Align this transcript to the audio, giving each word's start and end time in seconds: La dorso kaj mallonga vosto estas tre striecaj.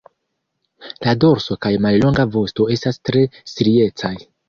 La 1.09 1.13
dorso 1.25 1.59
kaj 1.67 1.73
mallonga 1.87 2.27
vosto 2.39 2.69
estas 2.79 3.01
tre 3.11 3.27
striecaj. 3.55 4.17